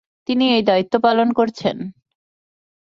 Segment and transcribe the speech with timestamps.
[0.29, 1.77] তিনি এই দায়িত্বপালন করেছেন।